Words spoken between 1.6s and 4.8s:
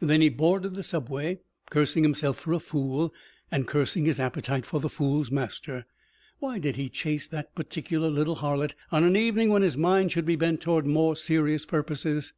cursing himself for a fool and cursing his appetite for